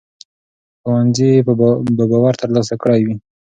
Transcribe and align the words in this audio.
ښوونځي 0.81 1.31
به 1.97 2.03
باور 2.11 2.33
ترلاسه 2.41 2.73
کړی 2.83 3.01
وي. 3.05 3.15